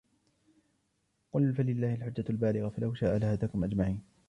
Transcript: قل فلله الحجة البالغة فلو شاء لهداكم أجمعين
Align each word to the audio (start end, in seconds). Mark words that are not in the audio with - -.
قل 1.31 1.53
فلله 1.55 1.93
الحجة 1.93 2.25
البالغة 2.29 2.69
فلو 2.69 2.93
شاء 2.93 3.17
لهداكم 3.17 3.63
أجمعين 3.63 4.03